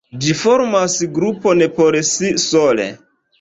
Ĝi 0.21 0.31
formas 0.37 0.95
grupon 1.17 1.61
por 1.77 1.99
si 2.13 2.33
sole. 2.47 2.89